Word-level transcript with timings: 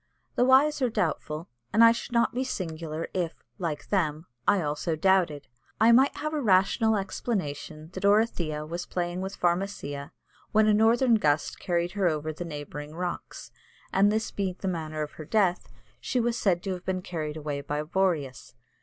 _The 0.35 0.45
wise 0.45 0.81
are 0.81 0.89
doubtful, 0.89 1.47
and 1.71 1.83
I 1.83 1.91
should 1.91 2.11
not 2.11 2.33
be 2.33 2.43
singular 2.43 3.07
if, 3.13 3.35
like 3.59 3.89
them, 3.89 4.25
I 4.47 4.59
also 4.59 4.95
doubted. 4.95 5.47
I 5.79 5.91
might 5.91 6.17
have 6.17 6.33
a 6.33 6.41
rational 6.41 6.97
explanation 6.97 7.91
that 7.93 8.03
Orithyia 8.03 8.65
was 8.67 8.87
playing 8.87 9.21
with 9.21 9.35
Pharmacia, 9.39 10.09
when 10.53 10.65
a 10.65 10.73
northern 10.73 11.19
gust 11.19 11.59
carried 11.59 11.91
her 11.91 12.07
over 12.07 12.33
the 12.33 12.43
neighbouring 12.45 12.95
rocks; 12.95 13.51
and 13.93 14.11
this 14.11 14.31
being 14.31 14.55
the 14.57 14.67
manner 14.67 15.03
of 15.03 15.11
her 15.11 15.23
death, 15.25 15.67
she 15.99 16.19
was 16.19 16.35
said 16.35 16.63
to 16.63 16.71
have 16.73 16.83
been 16.83 17.03
carried 17.03 17.37
away 17.37 17.61
by 17.61 17.83
Boreas. 17.83 18.55